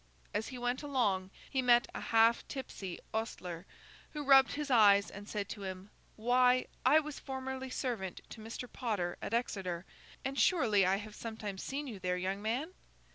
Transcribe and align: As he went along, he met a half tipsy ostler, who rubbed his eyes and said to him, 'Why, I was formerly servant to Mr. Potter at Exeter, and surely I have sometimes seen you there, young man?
As 0.33 0.47
he 0.47 0.57
went 0.57 0.81
along, 0.81 1.29
he 1.47 1.61
met 1.61 1.87
a 1.93 1.99
half 2.01 2.47
tipsy 2.47 2.97
ostler, 3.13 3.67
who 4.13 4.23
rubbed 4.23 4.53
his 4.53 4.71
eyes 4.71 5.11
and 5.11 5.29
said 5.29 5.47
to 5.49 5.61
him, 5.61 5.91
'Why, 6.15 6.65
I 6.83 6.99
was 6.99 7.19
formerly 7.19 7.69
servant 7.69 8.19
to 8.29 8.41
Mr. 8.41 8.67
Potter 8.67 9.19
at 9.21 9.35
Exeter, 9.35 9.85
and 10.25 10.39
surely 10.39 10.87
I 10.87 10.95
have 10.95 11.13
sometimes 11.13 11.61
seen 11.61 11.85
you 11.85 11.99
there, 11.99 12.17
young 12.17 12.41
man? 12.41 12.73